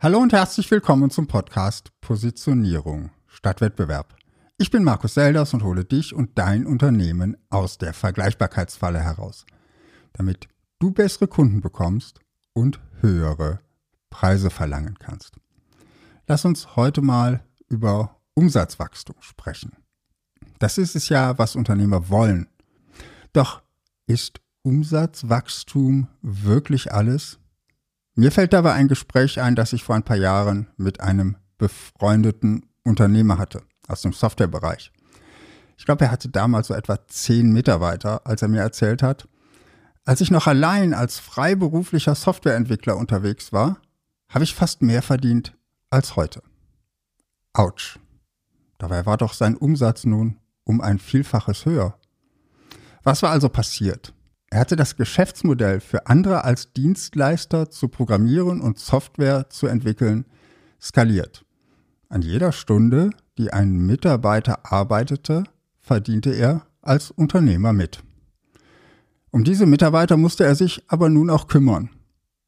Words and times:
Hallo 0.00 0.20
und 0.20 0.32
herzlich 0.32 0.70
willkommen 0.70 1.10
zum 1.10 1.26
Podcast 1.26 1.90
Positionierung 2.00 3.10
statt 3.26 3.60
Wettbewerb. 3.60 4.14
Ich 4.56 4.70
bin 4.70 4.84
Markus 4.84 5.14
Selders 5.14 5.54
und 5.54 5.64
hole 5.64 5.84
dich 5.84 6.14
und 6.14 6.38
dein 6.38 6.66
Unternehmen 6.66 7.36
aus 7.50 7.78
der 7.78 7.92
Vergleichbarkeitsfalle 7.92 9.00
heraus, 9.00 9.44
damit 10.12 10.46
du 10.78 10.92
bessere 10.92 11.26
Kunden 11.26 11.60
bekommst 11.60 12.20
und 12.52 12.78
höhere 13.00 13.58
Preise 14.08 14.50
verlangen 14.50 15.00
kannst. 15.00 15.34
Lass 16.28 16.44
uns 16.44 16.76
heute 16.76 17.02
mal 17.02 17.42
über 17.68 18.20
Umsatzwachstum 18.34 19.16
sprechen. 19.18 19.72
Das 20.60 20.78
ist 20.78 20.94
es 20.94 21.08
ja, 21.08 21.38
was 21.38 21.56
Unternehmer 21.56 22.08
wollen. 22.08 22.46
Doch 23.32 23.62
ist 24.06 24.40
Umsatzwachstum 24.62 26.06
wirklich 26.22 26.92
alles? 26.92 27.40
Mir 28.18 28.32
fällt 28.32 28.52
dabei 28.52 28.72
ein 28.72 28.88
Gespräch 28.88 29.40
ein, 29.40 29.54
das 29.54 29.72
ich 29.72 29.84
vor 29.84 29.94
ein 29.94 30.02
paar 30.02 30.16
Jahren 30.16 30.66
mit 30.76 30.98
einem 31.00 31.36
befreundeten 31.56 32.66
Unternehmer 32.82 33.38
hatte 33.38 33.62
aus 33.86 34.02
dem 34.02 34.12
Softwarebereich. 34.12 34.90
Ich 35.76 35.84
glaube, 35.84 36.06
er 36.06 36.10
hatte 36.10 36.28
damals 36.28 36.66
so 36.66 36.74
etwa 36.74 36.98
zehn 37.06 37.52
Mitarbeiter, 37.52 38.26
als 38.26 38.42
er 38.42 38.48
mir 38.48 38.60
erzählt 38.60 39.04
hat, 39.04 39.28
als 40.04 40.20
ich 40.20 40.32
noch 40.32 40.48
allein 40.48 40.94
als 40.94 41.20
freiberuflicher 41.20 42.16
Softwareentwickler 42.16 42.96
unterwegs 42.96 43.52
war, 43.52 43.78
habe 44.28 44.42
ich 44.42 44.52
fast 44.52 44.82
mehr 44.82 45.02
verdient 45.02 45.56
als 45.88 46.16
heute. 46.16 46.42
Autsch. 47.52 48.00
Dabei 48.78 49.06
war 49.06 49.16
doch 49.16 49.32
sein 49.32 49.56
Umsatz 49.56 50.02
nun 50.02 50.40
um 50.64 50.80
ein 50.80 50.98
Vielfaches 50.98 51.66
höher. 51.66 51.96
Was 53.04 53.22
war 53.22 53.30
also 53.30 53.48
passiert? 53.48 54.12
Er 54.50 54.60
hatte 54.60 54.76
das 54.76 54.96
Geschäftsmodell 54.96 55.80
für 55.80 56.06
andere 56.06 56.44
als 56.44 56.72
Dienstleister 56.72 57.70
zu 57.70 57.88
programmieren 57.88 58.60
und 58.60 58.78
Software 58.78 59.50
zu 59.50 59.66
entwickeln 59.66 60.24
skaliert. 60.80 61.44
An 62.08 62.22
jeder 62.22 62.52
Stunde, 62.52 63.10
die 63.36 63.52
ein 63.52 63.72
Mitarbeiter 63.72 64.72
arbeitete, 64.72 65.44
verdiente 65.80 66.30
er 66.30 66.66
als 66.80 67.10
Unternehmer 67.10 67.74
mit. 67.74 68.02
Um 69.30 69.44
diese 69.44 69.66
Mitarbeiter 69.66 70.16
musste 70.16 70.44
er 70.44 70.54
sich 70.54 70.82
aber 70.88 71.10
nun 71.10 71.28
auch 71.28 71.48
kümmern. 71.48 71.90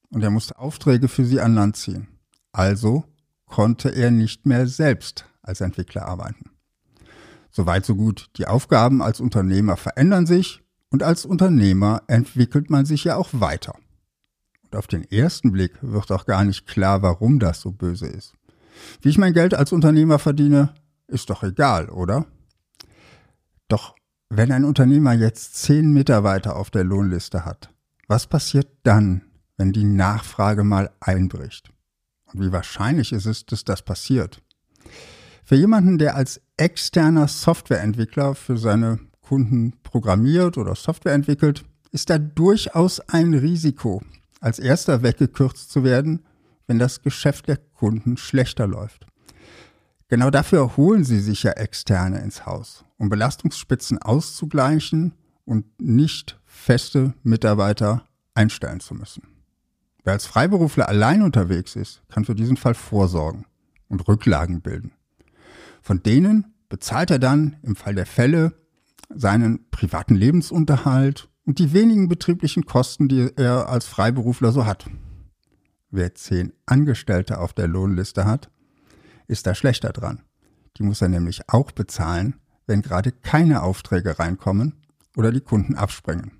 Und 0.08 0.22
er 0.22 0.30
musste 0.30 0.58
Aufträge 0.58 1.08
für 1.08 1.24
sie 1.24 1.40
an 1.40 1.54
Land 1.54 1.76
ziehen. 1.76 2.08
Also 2.52 3.04
konnte 3.44 3.90
er 3.90 4.10
nicht 4.10 4.46
mehr 4.46 4.66
selbst 4.66 5.26
als 5.42 5.60
Entwickler 5.60 6.06
arbeiten. 6.06 6.50
Soweit 7.50 7.84
so 7.84 7.94
gut. 7.94 8.30
Die 8.36 8.46
Aufgaben 8.46 9.02
als 9.02 9.20
Unternehmer 9.20 9.76
verändern 9.76 10.26
sich 10.26 10.62
und 10.90 11.02
als 11.02 11.24
Unternehmer 11.24 12.02
entwickelt 12.08 12.70
man 12.70 12.84
sich 12.84 13.04
ja 13.04 13.16
auch 13.16 13.28
weiter. 13.32 13.76
Und 14.64 14.76
auf 14.76 14.86
den 14.86 15.10
ersten 15.10 15.52
Blick 15.52 15.78
wird 15.80 16.12
auch 16.12 16.26
gar 16.26 16.44
nicht 16.44 16.66
klar, 16.66 17.02
warum 17.02 17.38
das 17.38 17.60
so 17.60 17.72
böse 17.72 18.06
ist. 18.06 18.34
Wie 19.00 19.08
ich 19.08 19.18
mein 19.18 19.32
Geld 19.32 19.54
als 19.54 19.72
Unternehmer 19.72 20.18
verdiene, 20.18 20.74
ist 21.06 21.30
doch 21.30 21.42
egal, 21.42 21.88
oder? 21.88 22.26
Doch 23.68 23.94
wenn 24.28 24.52
ein 24.52 24.64
Unternehmer 24.64 25.12
jetzt 25.12 25.56
zehn 25.56 25.92
Mitarbeiter 25.92 26.56
auf 26.56 26.70
der 26.70 26.84
Lohnliste 26.84 27.44
hat, 27.44 27.70
was 28.06 28.26
passiert 28.26 28.68
dann, 28.84 29.22
wenn 29.56 29.72
die 29.72 29.84
Nachfrage 29.84 30.64
mal 30.64 30.90
einbricht? 31.00 31.72
Und 32.32 32.40
wie 32.40 32.52
wahrscheinlich 32.52 33.12
ist 33.12 33.26
es, 33.26 33.44
dass 33.46 33.64
das 33.64 33.82
passiert? 33.82 34.42
Für 35.44 35.56
jemanden, 35.56 35.98
der 35.98 36.14
als 36.14 36.40
externer 36.56 37.26
Softwareentwickler 37.26 38.36
für 38.36 38.56
seine 38.56 39.00
Kunden 39.30 39.74
programmiert 39.84 40.58
oder 40.58 40.74
Software 40.74 41.12
entwickelt, 41.12 41.64
ist 41.92 42.10
da 42.10 42.18
durchaus 42.18 42.98
ein 42.98 43.32
Risiko, 43.32 44.02
als 44.40 44.58
erster 44.58 45.04
weggekürzt 45.04 45.70
zu 45.70 45.84
werden, 45.84 46.24
wenn 46.66 46.80
das 46.80 47.02
Geschäft 47.02 47.46
der 47.46 47.56
Kunden 47.56 48.16
schlechter 48.16 48.66
läuft. 48.66 49.06
Genau 50.08 50.30
dafür 50.30 50.76
holen 50.76 51.04
sie 51.04 51.20
sich 51.20 51.44
ja 51.44 51.52
Externe 51.52 52.18
ins 52.18 52.44
Haus, 52.44 52.84
um 52.98 53.08
Belastungsspitzen 53.08 53.98
auszugleichen 53.98 55.12
und 55.44 55.64
nicht 55.80 56.40
feste 56.44 57.14
Mitarbeiter 57.22 58.08
einstellen 58.34 58.80
zu 58.80 58.94
müssen. 58.94 59.22
Wer 60.02 60.14
als 60.14 60.26
Freiberufler 60.26 60.88
allein 60.88 61.22
unterwegs 61.22 61.76
ist, 61.76 62.02
kann 62.08 62.24
für 62.24 62.34
diesen 62.34 62.56
Fall 62.56 62.74
vorsorgen 62.74 63.46
und 63.86 64.08
Rücklagen 64.08 64.60
bilden. 64.60 64.90
Von 65.82 66.02
denen 66.02 66.52
bezahlt 66.68 67.12
er 67.12 67.20
dann 67.20 67.58
im 67.62 67.76
Fall 67.76 67.94
der 67.94 68.06
Fälle 68.06 68.54
seinen 69.14 69.70
privaten 69.70 70.14
Lebensunterhalt 70.14 71.28
und 71.44 71.58
die 71.58 71.72
wenigen 71.72 72.08
betrieblichen 72.08 72.64
Kosten, 72.64 73.08
die 73.08 73.30
er 73.36 73.68
als 73.68 73.86
Freiberufler 73.86 74.52
so 74.52 74.66
hat. 74.66 74.88
Wer 75.90 76.14
zehn 76.14 76.52
Angestellte 76.66 77.38
auf 77.38 77.52
der 77.52 77.66
Lohnliste 77.66 78.24
hat, 78.24 78.50
ist 79.26 79.46
da 79.46 79.54
schlechter 79.54 79.90
dran. 79.90 80.22
Die 80.76 80.82
muss 80.82 81.02
er 81.02 81.08
nämlich 81.08 81.48
auch 81.48 81.72
bezahlen, 81.72 82.36
wenn 82.66 82.82
gerade 82.82 83.10
keine 83.10 83.62
Aufträge 83.62 84.18
reinkommen 84.18 84.74
oder 85.16 85.32
die 85.32 85.40
Kunden 85.40 85.74
abspringen. 85.74 86.32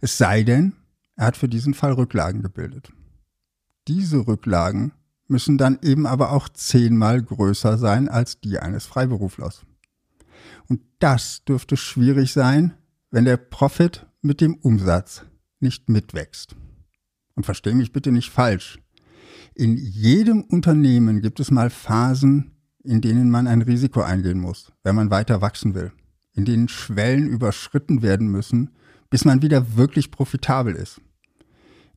Es 0.00 0.16
sei 0.16 0.42
denn, 0.42 0.72
er 1.16 1.26
hat 1.26 1.36
für 1.36 1.48
diesen 1.48 1.74
Fall 1.74 1.92
Rücklagen 1.92 2.42
gebildet. 2.42 2.92
Diese 3.86 4.26
Rücklagen 4.26 4.92
müssen 5.26 5.58
dann 5.58 5.78
eben 5.82 6.06
aber 6.06 6.32
auch 6.32 6.48
zehnmal 6.48 7.22
größer 7.22 7.76
sein 7.76 8.08
als 8.08 8.40
die 8.40 8.58
eines 8.58 8.86
Freiberuflers. 8.86 9.66
Und 10.68 10.80
das 10.98 11.44
dürfte 11.44 11.76
schwierig 11.76 12.32
sein, 12.32 12.74
wenn 13.10 13.24
der 13.24 13.36
Profit 13.36 14.06
mit 14.20 14.40
dem 14.40 14.54
Umsatz 14.54 15.24
nicht 15.60 15.88
mitwächst. 15.88 16.54
Und 17.34 17.44
verstehe 17.44 17.74
mich 17.74 17.92
bitte 17.92 18.12
nicht 18.12 18.30
falsch. 18.30 18.78
In 19.54 19.76
jedem 19.76 20.42
Unternehmen 20.42 21.20
gibt 21.20 21.40
es 21.40 21.50
mal 21.50 21.70
Phasen, 21.70 22.52
in 22.84 23.00
denen 23.00 23.30
man 23.30 23.46
ein 23.46 23.62
Risiko 23.62 24.02
eingehen 24.02 24.40
muss, 24.40 24.72
wenn 24.82 24.94
man 24.94 25.10
weiter 25.10 25.40
wachsen 25.40 25.74
will, 25.74 25.92
in 26.32 26.44
denen 26.44 26.68
Schwellen 26.68 27.28
überschritten 27.28 28.02
werden 28.02 28.28
müssen, 28.28 28.70
bis 29.10 29.24
man 29.24 29.42
wieder 29.42 29.76
wirklich 29.76 30.10
profitabel 30.10 30.74
ist, 30.74 31.00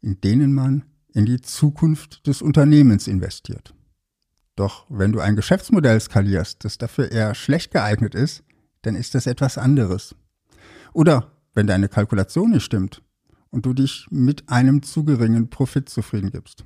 in 0.01 0.19
denen 0.21 0.53
man 0.53 0.85
in 1.13 1.25
die 1.25 1.41
Zukunft 1.41 2.25
des 2.27 2.41
Unternehmens 2.41 3.07
investiert. 3.07 3.73
Doch 4.55 4.85
wenn 4.89 5.11
du 5.11 5.19
ein 5.19 5.35
Geschäftsmodell 5.35 5.99
skalierst, 5.99 6.63
das 6.63 6.77
dafür 6.77 7.11
eher 7.11 7.35
schlecht 7.35 7.71
geeignet 7.71 8.15
ist, 8.15 8.43
dann 8.81 8.96
ist 8.96 9.16
das 9.16 9.28
etwas 9.28 9.58
anderes. 9.58 10.16
Oder 10.94 11.31
wenn 11.53 11.68
deine 11.68 11.90
Kalkulation 11.90 12.52
nicht 12.52 12.64
stimmt 12.64 13.02
und 13.50 13.66
du 13.66 13.74
dich 13.74 14.08
mit 14.09 14.50
einem 14.50 14.84
zu 14.84 15.03
geringen 15.03 15.50
Profit 15.50 15.90
zufrieden 15.90 16.31
gibst. 16.31 16.66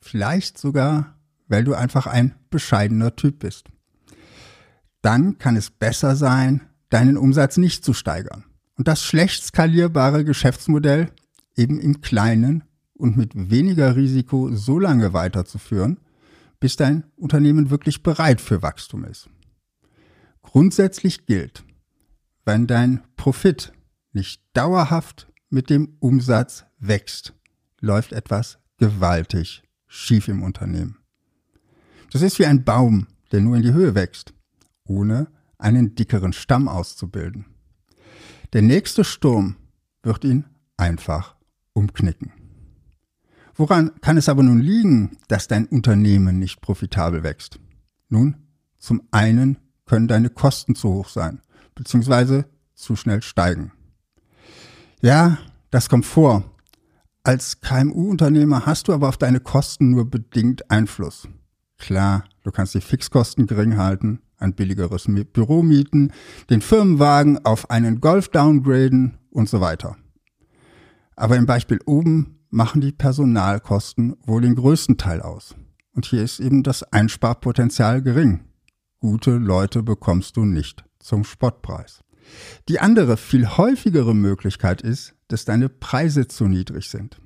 Vielleicht 0.00 0.58
sogar, 0.58 1.16
weil 1.48 1.64
du 1.64 1.74
einfach 1.74 2.06
ein 2.06 2.34
bescheidener 2.50 3.16
Typ 3.16 3.40
bist. 3.40 3.68
Dann 5.02 5.38
kann 5.38 5.56
es 5.56 5.70
besser 5.70 6.16
sein, 6.16 6.62
deinen 6.90 7.16
Umsatz 7.16 7.56
nicht 7.56 7.84
zu 7.84 7.92
steigern 7.92 8.44
und 8.76 8.88
das 8.88 9.02
schlecht 9.02 9.44
skalierbare 9.44 10.24
Geschäftsmodell 10.24 11.10
eben 11.56 11.80
im 11.80 12.00
Kleinen 12.00 12.64
und 12.94 13.16
mit 13.16 13.50
weniger 13.50 13.96
Risiko 13.96 14.54
so 14.54 14.78
lange 14.78 15.12
weiterzuführen, 15.12 15.98
bis 16.60 16.76
dein 16.76 17.04
Unternehmen 17.16 17.70
wirklich 17.70 18.02
bereit 18.02 18.40
für 18.40 18.62
Wachstum 18.62 19.04
ist. 19.04 19.28
Grundsätzlich 20.56 21.26
gilt, 21.26 21.64
wenn 22.46 22.66
dein 22.66 23.02
Profit 23.16 23.74
nicht 24.14 24.40
dauerhaft 24.54 25.30
mit 25.50 25.68
dem 25.68 25.98
Umsatz 26.00 26.64
wächst, 26.78 27.34
läuft 27.78 28.14
etwas 28.14 28.58
gewaltig 28.78 29.64
schief 29.86 30.28
im 30.28 30.42
Unternehmen. 30.42 30.96
Das 32.10 32.22
ist 32.22 32.38
wie 32.38 32.46
ein 32.46 32.64
Baum, 32.64 33.06
der 33.32 33.42
nur 33.42 33.56
in 33.56 33.64
die 33.64 33.74
Höhe 33.74 33.94
wächst, 33.94 34.32
ohne 34.86 35.26
einen 35.58 35.94
dickeren 35.94 36.32
Stamm 36.32 36.68
auszubilden. 36.68 37.44
Der 38.54 38.62
nächste 38.62 39.04
Sturm 39.04 39.56
wird 40.02 40.24
ihn 40.24 40.46
einfach 40.78 41.36
umknicken. 41.74 42.32
Woran 43.56 43.90
kann 44.00 44.16
es 44.16 44.30
aber 44.30 44.42
nun 44.42 44.60
liegen, 44.60 45.18
dass 45.28 45.48
dein 45.48 45.66
Unternehmen 45.66 46.38
nicht 46.38 46.62
profitabel 46.62 47.22
wächst? 47.22 47.60
Nun, 48.08 48.36
zum 48.78 49.02
einen 49.10 49.58
können 49.86 50.08
deine 50.08 50.28
Kosten 50.28 50.74
zu 50.74 50.92
hoch 50.92 51.08
sein, 51.08 51.40
beziehungsweise 51.74 52.44
zu 52.74 52.96
schnell 52.96 53.22
steigen. 53.22 53.72
Ja, 55.00 55.38
das 55.70 55.88
kommt 55.88 56.04
vor. 56.04 56.44
Als 57.22 57.60
KMU-Unternehmer 57.60 58.66
hast 58.66 58.88
du 58.88 58.92
aber 58.92 59.08
auf 59.08 59.16
deine 59.16 59.40
Kosten 59.40 59.90
nur 59.90 60.08
bedingt 60.08 60.70
Einfluss. 60.70 61.28
Klar, 61.78 62.24
du 62.42 62.50
kannst 62.50 62.74
die 62.74 62.80
Fixkosten 62.80 63.46
gering 63.46 63.76
halten, 63.76 64.20
ein 64.38 64.54
billigeres 64.54 65.06
Büro 65.32 65.62
mieten, 65.62 66.12
den 66.50 66.60
Firmenwagen 66.60 67.44
auf 67.44 67.70
einen 67.70 68.00
Golf 68.00 68.28
downgraden 68.28 69.18
und 69.30 69.48
so 69.48 69.60
weiter. 69.60 69.96
Aber 71.16 71.36
im 71.36 71.46
Beispiel 71.46 71.80
oben 71.86 72.38
machen 72.50 72.80
die 72.80 72.92
Personalkosten 72.92 74.16
wohl 74.24 74.42
den 74.42 74.54
größten 74.54 74.96
Teil 74.96 75.20
aus. 75.20 75.54
Und 75.94 76.06
hier 76.06 76.22
ist 76.22 76.40
eben 76.40 76.62
das 76.62 76.82
Einsparpotenzial 76.92 78.02
gering 78.02 78.45
gute 79.06 79.36
Leute 79.36 79.84
bekommst 79.84 80.36
du 80.36 80.44
nicht 80.44 80.84
zum 80.98 81.22
Spottpreis. 81.22 82.02
Die 82.68 82.80
andere, 82.80 83.16
viel 83.16 83.46
häufigere 83.46 84.16
Möglichkeit 84.16 84.82
ist, 84.82 85.14
dass 85.28 85.44
deine 85.44 85.68
Preise 85.68 86.26
zu 86.26 86.48
niedrig 86.48 86.90
sind. 86.90 87.20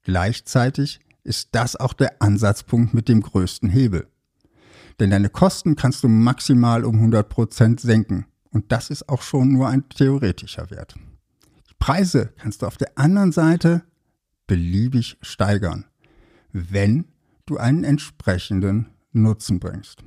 Gleichzeitig 0.00 1.00
ist 1.22 1.50
das 1.52 1.76
auch 1.76 1.92
der 1.92 2.22
Ansatzpunkt 2.22 2.94
mit 2.94 3.06
dem 3.06 3.20
größten 3.20 3.68
Hebel. 3.68 4.08
Denn 4.98 5.10
deine 5.10 5.28
Kosten 5.28 5.76
kannst 5.76 6.02
du 6.04 6.08
maximal 6.08 6.86
um 6.86 6.96
100% 6.96 7.78
senken. 7.78 8.24
Und 8.48 8.72
das 8.72 8.88
ist 8.88 9.10
auch 9.10 9.20
schon 9.20 9.52
nur 9.52 9.68
ein 9.68 9.90
theoretischer 9.90 10.70
Wert. 10.70 10.94
Die 11.68 11.74
Preise 11.78 12.32
kannst 12.38 12.62
du 12.62 12.66
auf 12.66 12.78
der 12.78 12.96
anderen 12.96 13.32
Seite 13.32 13.82
beliebig 14.46 15.18
steigern, 15.20 15.84
wenn 16.52 17.04
du 17.44 17.58
einen 17.58 17.84
entsprechenden 17.84 18.86
Nutzen 19.12 19.60
bringst. 19.60 20.02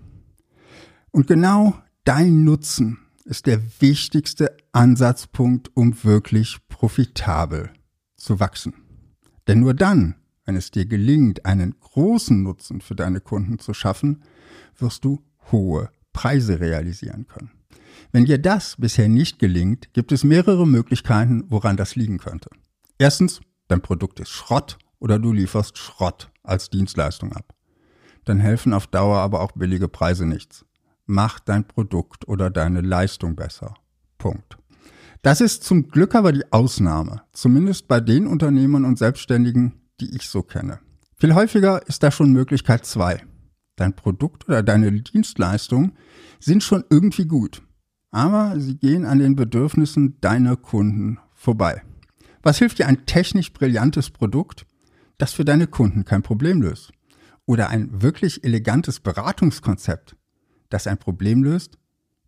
Und 1.14 1.28
genau 1.28 1.76
dein 2.06 2.44
Nutzen 2.44 2.98
ist 3.24 3.46
der 3.46 3.62
wichtigste 3.80 4.58
Ansatzpunkt, 4.72 5.70
um 5.76 6.04
wirklich 6.04 6.58
profitabel 6.68 7.72
zu 8.18 8.40
wachsen. 8.40 8.74
Denn 9.48 9.60
nur 9.60 9.76
dann, 9.76 10.16
wenn 10.44 10.56
es 10.56 10.72
dir 10.72 10.88
gelingt, 10.88 11.46
einen 11.46 11.80
großen 11.80 12.42
Nutzen 12.42 12.82
für 12.82 12.96
deine 12.96 13.22
Kunden 13.22 13.60
zu 13.60 13.76
schaffen, 13.76 14.24
wirst 14.76 15.06
du 15.06 15.24
hohe 15.52 15.92
Preise 16.14 16.60
realisieren 16.60 17.28
können. 17.28 17.52
Wenn 18.12 18.26
dir 18.26 18.40
das 18.40 18.76
bisher 18.80 19.08
nicht 19.08 19.38
gelingt, 19.38 19.94
gibt 19.94 20.12
es 20.12 20.24
mehrere 20.24 20.66
Möglichkeiten, 20.66 21.44
woran 21.48 21.78
das 21.78 21.96
liegen 21.96 22.18
könnte. 22.18 22.50
Erstens, 22.98 23.40
dein 23.68 23.82
Produkt 23.82 24.20
ist 24.20 24.32
Schrott 24.32 24.80
oder 24.98 25.20
du 25.20 25.32
lieferst 25.32 25.78
Schrott 25.78 26.32
als 26.42 26.72
Dienstleistung 26.72 27.34
ab. 27.34 27.54
Dann 28.26 28.40
helfen 28.40 28.74
auf 28.74 28.88
Dauer 28.88 29.20
aber 29.20 29.42
auch 29.42 29.52
billige 29.52 29.88
Preise 29.88 30.26
nichts. 30.26 30.66
Mach 31.06 31.40
dein 31.40 31.68
Produkt 31.68 32.28
oder 32.28 32.50
deine 32.50 32.82
Leistung 32.82 33.36
besser. 33.36 33.74
Punkt. 34.18 34.58
Das 35.22 35.42
ist 35.42 35.64
zum 35.64 35.90
Glück 35.90 36.16
aber 36.16 36.32
die 36.32 36.52
Ausnahme, 36.52 37.22
zumindest 37.32 37.88
bei 37.88 38.00
den 38.00 38.28
Unternehmern 38.28 38.86
und 38.86 38.98
Selbstständigen, 38.98 39.74
die 40.00 40.16
ich 40.16 40.28
so 40.28 40.44
kenne. 40.44 40.80
Viel 41.18 41.36
häufiger 41.36 41.88
ist 41.88 42.04
da 42.04 42.12
schon 42.12 42.32
Möglichkeit 42.32 42.86
zwei. 42.86 43.24
Dein 43.76 43.96
Produkt 43.96 44.48
oder 44.48 44.64
deine 44.64 44.92
Dienstleistung 44.92 45.94
sind 46.40 46.64
schon 46.64 46.84
irgendwie 46.90 47.26
gut, 47.26 47.64
aber 48.12 48.60
sie 48.60 48.78
gehen 48.78 49.06
an 49.06 49.20
den 49.20 49.36
Bedürfnissen 49.36 50.20
deiner 50.22 50.56
Kunden 50.56 51.20
vorbei. 51.34 51.82
Was 52.42 52.60
hilft 52.60 52.80
dir 52.80 52.88
ein 52.88 53.06
technisch 53.06 53.54
brillantes 53.54 54.10
Produkt, 54.10 54.66
das 55.18 55.34
für 55.34 55.46
deine 55.46 55.68
Kunden 55.68 56.06
kein 56.06 56.22
Problem 56.22 56.62
löst? 56.62 56.92
Oder 57.46 57.70
ein 57.70 58.02
wirklich 58.02 58.44
elegantes 58.44 59.00
Beratungskonzept, 59.00 60.16
das 60.74 60.88
ein 60.88 60.98
Problem 60.98 61.44
löst, 61.44 61.78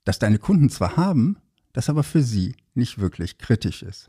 das 0.04 0.20
deine 0.20 0.38
Kunden 0.38 0.70
zwar 0.70 0.98
haben, 0.98 1.38
das 1.74 1.90
aber 1.90 2.04
für 2.04 2.22
sie 2.22 2.56
nicht 2.76 3.00
wirklich 3.00 3.40
kritisch 3.40 3.82
ist. 3.82 4.08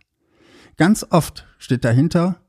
Ganz 0.77 1.07
oft 1.09 1.47
steht 1.59 1.85
dahinter, 1.87 2.41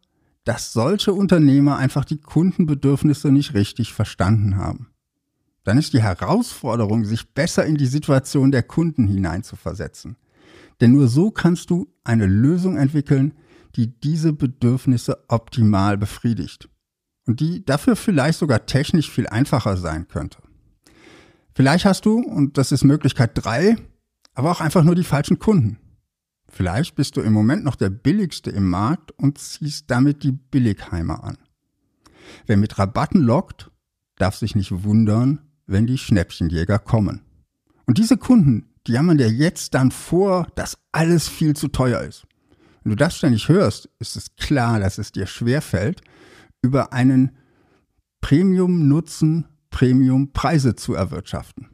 dass 0.44 0.74
solche 0.74 1.14
Unternehmer 1.14 1.78
einfach 1.78 2.04
die 2.04 2.20
Kundenbedürfnisse 2.20 3.32
nicht 3.32 3.54
richtig 3.54 3.94
verstanden 3.94 4.58
haben. 4.58 4.90
Dann 5.64 5.78
ist 5.78 5.94
die 5.94 6.02
Herausforderung, 6.02 7.06
sich 7.06 7.34
besser 7.34 7.66
in 7.66 7.76
die 7.76 7.88
Situation 7.88 8.52
der 8.52 8.64
Kunden 8.64 9.08
hineinzuversetzen. 9.08 10.18
Denn 10.82 10.92
nur 10.92 11.08
so 11.08 11.32
kannst 11.32 11.70
du 11.70 11.88
eine 12.04 12.26
Lösung 12.26 12.78
entwickeln, 12.78 13.34
die 13.76 14.00
diese 14.00 14.34
Bedürfnisse 14.34 15.24
optimal 15.30 15.98
befriedigt 15.98 16.70
und 17.26 17.40
die 17.40 17.66
dafür 17.66 17.96
vielleicht 17.96 18.40
sogar 18.40 18.66
technisch 18.66 19.10
viel 19.10 19.28
einfacher 19.28 19.78
sein 19.78 20.08
könnte. 20.08 20.40
Vielleicht 21.58 21.86
hast 21.86 22.06
du, 22.06 22.20
und 22.20 22.60
das 22.60 22.72
ist 22.72 22.84
Möglichkeit 22.84 23.32
drei, 23.34 23.78
aber 24.36 24.52
auch 24.52 24.62
einfach 24.62 24.84
nur 24.84 24.94
die 24.94 25.04
falschen 25.04 25.40
Kunden. 25.40 25.80
Vielleicht 26.48 26.94
bist 26.94 27.18
du 27.18 27.22
im 27.22 27.34
Moment 27.34 27.64
noch 27.64 27.76
der 27.76 27.90
billigste 27.90 28.52
im 28.52 28.70
Markt 28.70 29.10
und 29.14 29.40
ziehst 29.40 29.90
damit 29.90 30.22
die 30.22 30.34
Billigheimer 30.34 31.24
an. 31.24 31.40
Wer 32.46 32.58
mit 32.58 32.78
Rabatten 32.78 33.22
lockt, 33.22 33.72
darf 34.18 34.36
sich 34.36 34.56
nicht 34.56 34.84
wundern, 34.84 35.40
wenn 35.66 35.88
die 35.88 35.98
Schnäppchenjäger 35.98 36.78
kommen. 36.78 37.24
Und 37.88 37.98
diese 37.98 38.18
Kunden, 38.18 38.70
die 38.86 38.92
jammern 38.92 39.18
dir 39.18 39.32
jetzt 39.32 39.74
dann 39.74 39.90
vor, 39.90 40.46
dass 40.54 40.78
alles 40.92 41.28
viel 41.28 41.56
zu 41.56 41.70
teuer 41.70 42.02
ist. 42.02 42.28
Wenn 42.84 42.92
du 42.92 42.96
das 42.96 43.18
ständig 43.18 43.50
hörst, 43.50 43.90
ist 43.98 44.16
es 44.16 44.36
klar, 44.36 44.80
dass 44.80 45.00
es 45.00 45.12
dir 45.12 45.26
schwerfällt, 45.26 46.02
über 46.62 46.94
einen 46.94 47.32
Premium-Nutzen 48.22 49.48
Premium-Preise 49.70 50.76
zu 50.76 50.94
erwirtschaften. 50.94 51.70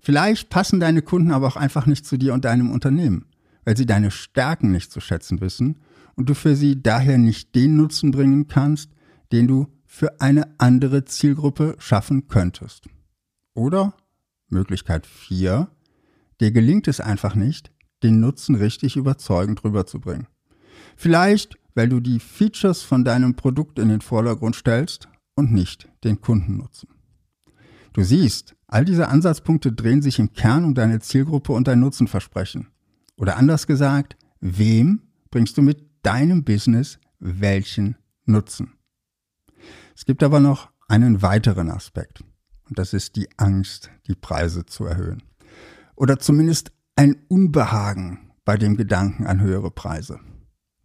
Vielleicht 0.00 0.50
passen 0.50 0.80
deine 0.80 1.02
Kunden 1.02 1.30
aber 1.30 1.46
auch 1.46 1.56
einfach 1.56 1.86
nicht 1.86 2.04
zu 2.04 2.18
dir 2.18 2.34
und 2.34 2.44
deinem 2.44 2.70
Unternehmen, 2.70 3.26
weil 3.64 3.76
sie 3.76 3.86
deine 3.86 4.10
Stärken 4.10 4.70
nicht 4.70 4.92
zu 4.92 5.00
schätzen 5.00 5.40
wissen 5.40 5.80
und 6.14 6.28
du 6.28 6.34
für 6.34 6.56
sie 6.56 6.82
daher 6.82 7.18
nicht 7.18 7.54
den 7.54 7.76
Nutzen 7.76 8.10
bringen 8.10 8.46
kannst, 8.46 8.90
den 9.32 9.48
du 9.48 9.68
für 9.86 10.20
eine 10.20 10.58
andere 10.58 11.04
Zielgruppe 11.04 11.76
schaffen 11.78 12.28
könntest. 12.28 12.88
Oder 13.54 13.94
Möglichkeit 14.48 15.06
4, 15.06 15.68
dir 16.40 16.50
gelingt 16.52 16.88
es 16.88 17.00
einfach 17.00 17.34
nicht, 17.34 17.72
den 18.02 18.20
Nutzen 18.20 18.54
richtig 18.56 18.96
überzeugend 18.96 19.64
rüberzubringen. 19.64 20.26
Vielleicht, 20.96 21.56
weil 21.74 21.88
du 21.88 22.00
die 22.00 22.20
Features 22.20 22.82
von 22.82 23.04
deinem 23.04 23.34
Produkt 23.34 23.78
in 23.78 23.88
den 23.88 24.00
Vordergrund 24.00 24.56
stellst 24.56 25.08
und 25.34 25.52
nicht 25.52 25.88
den 26.04 26.20
Kundennutzen. 26.20 26.88
Du 27.94 28.02
siehst, 28.02 28.56
all 28.66 28.84
diese 28.84 29.08
Ansatzpunkte 29.08 29.72
drehen 29.72 30.02
sich 30.02 30.18
im 30.18 30.32
Kern 30.32 30.64
um 30.64 30.74
deine 30.74 30.98
Zielgruppe 30.98 31.52
und 31.52 31.68
dein 31.68 31.78
Nutzenversprechen. 31.78 32.66
Oder 33.16 33.36
anders 33.36 33.68
gesagt, 33.68 34.16
wem 34.40 35.02
bringst 35.30 35.56
du 35.56 35.62
mit 35.62 35.86
deinem 36.02 36.42
Business 36.42 36.98
welchen 37.20 37.96
Nutzen? 38.26 38.74
Es 39.94 40.04
gibt 40.04 40.24
aber 40.24 40.40
noch 40.40 40.70
einen 40.88 41.22
weiteren 41.22 41.70
Aspekt. 41.70 42.24
Und 42.68 42.80
das 42.80 42.94
ist 42.94 43.14
die 43.14 43.28
Angst, 43.36 43.90
die 44.08 44.16
Preise 44.16 44.66
zu 44.66 44.86
erhöhen. 44.86 45.22
Oder 45.94 46.18
zumindest 46.18 46.72
ein 46.96 47.16
Unbehagen 47.28 48.32
bei 48.44 48.56
dem 48.56 48.76
Gedanken 48.76 49.24
an 49.24 49.40
höhere 49.40 49.70
Preise. 49.70 50.18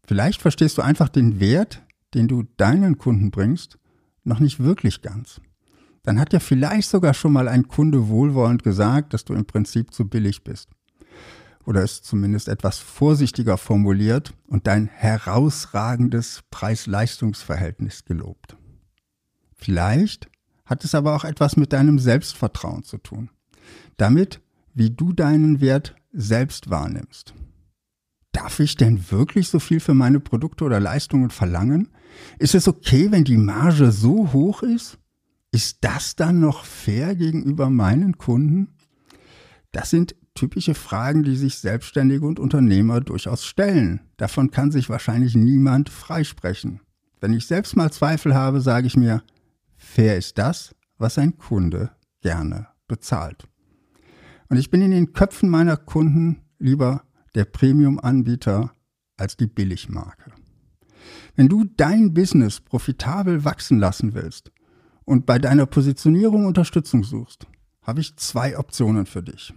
Vielleicht 0.06 0.42
verstehst 0.44 0.78
du 0.78 0.84
einfach 0.84 1.10
den 1.10 1.40
Wert, 1.40 1.84
den 2.14 2.28
du 2.28 2.44
deinen 2.58 3.00
Kunden 3.00 3.32
bringst, 3.32 3.80
noch 4.24 4.40
nicht 4.40 4.60
wirklich 4.60 5.02
ganz 5.02 5.42
dann 6.04 6.20
hat 6.20 6.34
ja 6.34 6.40
vielleicht 6.40 6.90
sogar 6.90 7.14
schon 7.14 7.34
mal 7.34 7.48
ein 7.48 7.68
Kunde 7.68 8.08
wohlwollend 8.08 8.64
gesagt, 8.64 9.14
dass 9.14 9.26
du 9.26 9.34
im 9.34 9.46
Prinzip 9.46 9.94
zu 9.94 10.08
billig 10.08 10.44
bist. 10.44 10.70
Oder 11.66 11.84
es 11.84 12.02
zumindest 12.02 12.48
etwas 12.48 12.80
vorsichtiger 12.80 13.58
formuliert 13.58 14.34
und 14.48 14.66
dein 14.66 14.88
herausragendes 14.88 16.44
Preis-Leistungs-Verhältnis 16.50 18.06
gelobt. 18.06 18.58
Vielleicht 19.54 20.30
hat 20.66 20.84
es 20.86 20.96
aber 20.96 21.16
auch 21.16 21.26
etwas 21.26 21.58
mit 21.58 21.74
deinem 21.74 22.00
Selbstvertrauen 22.00 22.84
zu 22.84 22.98
tun. 22.98 23.30
Damit, 23.98 24.42
wie 24.74 24.90
du 24.90 25.14
deinen 25.14 25.62
Wert 25.62 25.96
selbst 26.12 26.70
wahrnimmst. 26.70 27.34
Darf 28.32 28.60
ich 28.60 28.78
denn 28.78 29.12
wirklich 29.12 29.50
so 29.50 29.60
viel 29.60 29.80
für 29.80 29.94
meine 29.94 30.20
Produkte 30.20 30.64
oder 30.64 30.80
Leistungen 30.80 31.30
verlangen? 31.30 31.90
Ist 32.38 32.56
es 32.56 32.68
okay, 32.68 33.12
wenn 33.12 33.24
die 33.24 33.38
Marge 33.38 33.92
so 33.92 34.32
hoch 34.32 34.64
ist? 34.64 34.98
Ist 35.52 35.80
das 35.82 36.16
dann 36.16 36.40
noch 36.40 36.64
fair 36.64 37.16
gegenüber 37.16 37.70
meinen 37.70 38.18
Kunden? 38.18 38.76
Das 39.72 39.90
sind 39.90 40.16
typische 40.36 40.74
Fragen, 40.74 41.24
die 41.24 41.36
sich 41.36 41.58
Selbstständige 41.58 42.26
und 42.26 42.40
Unternehmer 42.40 43.02
durchaus 43.02 43.46
stellen. 43.46 44.02
Davon 44.18 44.52
kann 44.52 44.72
sich 44.72 44.90
wahrscheinlich 44.90 45.36
niemand 45.36 45.90
freisprechen. 45.90 46.82
Wenn 47.20 47.34
ich 47.34 47.46
selbst 47.46 47.76
mal 47.76 47.92
Zweifel 47.92 48.34
habe, 48.34 48.62
sage 48.62 48.88
ich 48.88 48.96
mir, 48.96 49.24
fair 49.76 50.18
ist 50.18 50.38
das, 50.38 50.76
was 50.98 51.18
ein 51.18 51.38
Kunde 51.38 51.92
gerne 52.22 52.68
bezahlt. 52.88 53.48
Und 54.50 54.58
ich 54.58 54.70
bin 54.70 54.82
in 54.82 54.92
den 54.92 55.14
Köpfen 55.14 55.50
meiner 55.50 55.78
Kunden 55.78 56.42
lieber 56.58 57.04
der 57.36 57.46
Premium-Anbieter 57.46 58.72
als 59.18 59.36
die 59.38 59.48
Billigmarke. 59.48 60.32
Wenn 61.36 61.50
du 61.50 61.66
dein 61.66 62.14
Business 62.14 62.60
profitabel 62.60 63.44
wachsen 63.46 63.80
lassen 63.80 64.14
willst, 64.14 64.52
und 65.10 65.26
bei 65.26 65.40
deiner 65.40 65.66
Positionierung 65.66 66.46
Unterstützung 66.46 67.04
suchst, 67.04 67.48
habe 67.82 68.00
ich 68.00 68.16
zwei 68.18 68.60
Optionen 68.60 69.08
für 69.08 69.24
dich. 69.24 69.56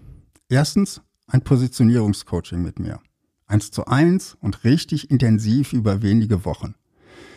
Erstens 0.48 1.02
ein 1.26 1.42
Positionierungscoaching 1.42 2.62
mit 2.62 2.78
mir. 2.78 3.00
Eins 3.48 3.70
zu 3.70 3.84
eins 3.84 4.38
und 4.40 4.64
richtig 4.64 5.10
intensiv 5.10 5.74
über 5.74 6.00
wenige 6.00 6.46
Wochen. 6.46 6.74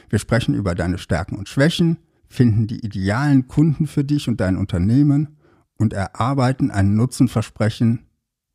Wir 0.08 0.20
sprechen 0.20 0.56
über 0.56 0.76
deine 0.76 0.98
Stärken 0.98 1.36
und 1.36 1.50
Schwächen, 1.50 1.98
finden 2.30 2.68
die 2.68 2.86
idealen 2.86 3.50
Kunden 3.50 3.86
für 3.86 4.06
dich 4.06 4.30
und 4.30 4.40
dein 4.40 4.56
Unternehmen 4.56 5.36
und 5.78 5.92
erarbeiten 5.92 6.72
ein 6.72 6.96
Nutzenversprechen, 6.96 8.06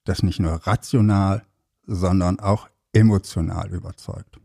das 0.05 0.23
nicht 0.23 0.41
nur 0.41 0.53
rational, 0.53 1.43
sondern 1.87 2.41
auch 2.41 2.71
emotional 2.95 3.71
überzeugt. 3.75 4.41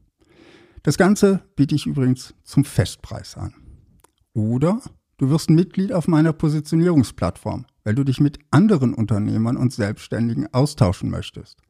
Das 0.84 0.98
Ganze 0.98 1.40
biete 1.56 1.74
ich 1.74 1.86
übrigens 1.86 2.34
zum 2.44 2.66
Festpreis 2.66 3.38
an. 3.38 3.54
Oder 4.34 4.82
Du 5.18 5.30
wirst 5.30 5.50
Mitglied 5.50 5.94
auf 5.94 6.08
meiner 6.08 6.34
Positionierungsplattform, 6.34 7.66
weil 7.84 7.96
du 7.96 8.04
dich 8.04 8.20
mit 8.20 8.40
anderen 8.52 8.94
Unternehmern 8.94 9.56
und 9.56 9.72
Selbstständigen 9.72 10.54
austauschen 10.54 11.10
möchtest, 11.10 11.62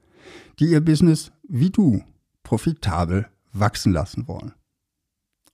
die 0.59 0.71
ihr 0.71 0.81
Business 0.81 1.31
wie 1.47 1.69
du 1.69 2.03
profitabel 2.43 3.27
wachsen 3.53 3.93
lassen 3.93 4.27
wollen. 4.27 4.53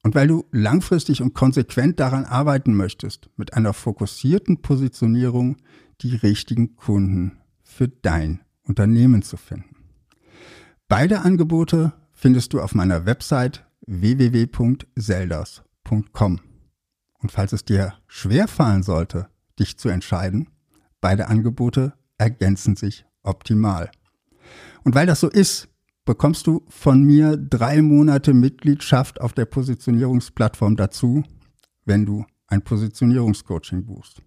Und 0.04 0.16
weil 0.16 0.28
du 0.28 0.46
langfristig 0.52 1.22
und 1.22 1.34
konsequent 1.34 2.00
daran 2.00 2.26
arbeiten 2.26 2.76
möchtest, 2.76 3.30
mit 3.36 3.54
einer 3.54 3.74
fokussierten 3.74 4.62
Positionierung 4.62 5.58
die 6.02 6.16
richtigen 6.16 6.76
Kunden 6.76 7.38
für 7.62 7.88
dein 7.88 8.42
Unternehmen 8.64 9.22
zu 9.22 9.38
finden. 9.38 9.76
Beide 10.88 11.22
Angebote 11.22 11.94
findest 12.14 12.54
du 12.54 12.62
auf 12.62 12.74
meiner 12.74 13.06
Website 13.06 13.64
www.selders.com. 13.86 16.50
Und 17.22 17.32
falls 17.32 17.54
es 17.54 17.66
dir 17.66 17.94
schwer 18.08 18.48
fallen 18.48 18.84
sollte, 18.84 19.28
dich 19.60 19.78
zu 19.78 19.90
entscheiden, 19.90 20.50
beide 21.01 21.28
Angebote 21.28 21.94
ergänzen 22.18 22.75
sich 22.75 23.06
optimal. 23.24 23.92
Und 24.84 24.96
weil 24.96 25.06
das 25.06 25.20
so 25.20 25.30
ist, 25.30 25.68
bekommst 26.06 26.48
du 26.48 26.66
von 26.70 27.04
mir 27.04 27.38
drei 27.38 27.82
Monate 27.82 28.34
Mitgliedschaft 28.34 29.22
auf 29.22 29.34
der 29.34 29.46
Positionierungsplattform 29.46 30.75
dazu, 30.75 31.24
wenn 31.86 32.06
du 32.06 32.25
ein 32.48 32.63
Positionierungscoaching 32.63 33.86
buchst. 33.86 34.22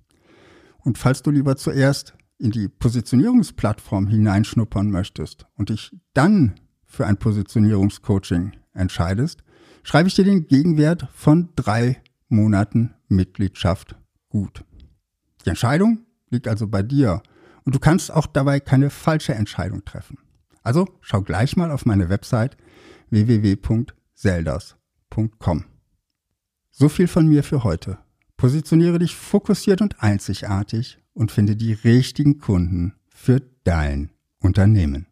Und 0.78 0.98
falls 0.98 1.22
du 1.22 1.30
lieber 1.30 1.56
zuerst 1.56 2.14
in 2.38 2.50
die 2.50 2.68
Positionierungsplattform 2.68 4.06
hineinschnuppern 4.06 4.90
möchtest 4.90 5.46
und 5.56 5.70
dich 5.70 5.96
dann 6.14 6.54
für 6.84 7.06
ein 7.06 7.16
Positionierungscoaching 7.16 8.52
entscheidest, 8.72 9.42
schreibe 9.82 10.08
ich 10.08 10.14
dir 10.14 10.24
den 10.24 10.46
Gegenwert 10.46 11.08
von 11.14 11.50
drei 11.56 12.02
Monaten 12.34 12.94
Mitgliedschaft 13.08 13.96
gut. 14.28 14.64
Die 15.44 15.50
Entscheidung 15.50 16.00
liegt 16.30 16.48
also 16.48 16.66
bei 16.66 16.82
dir 16.82 17.22
und 17.64 17.74
du 17.74 17.78
kannst 17.78 18.10
auch 18.12 18.26
dabei 18.26 18.58
keine 18.60 18.88
falsche 18.90 19.34
Entscheidung 19.34 19.84
treffen. 19.84 20.18
Also 20.62 20.88
schau 21.00 21.22
gleich 21.22 21.56
mal 21.56 21.70
auf 21.70 21.86
meine 21.86 22.08
Website 22.08 22.56
www.selders.com. 23.10 25.64
So 26.70 26.88
viel 26.88 27.06
von 27.06 27.28
mir 27.28 27.44
für 27.44 27.62
heute. 27.62 27.98
Positioniere 28.36 28.98
dich 28.98 29.14
fokussiert 29.14 29.80
und 29.80 30.02
einzigartig 30.02 30.98
und 31.12 31.30
finde 31.30 31.54
die 31.54 31.72
richtigen 31.72 32.38
Kunden 32.38 32.94
für 33.08 33.40
dein 33.62 34.10
Unternehmen. 34.40 35.06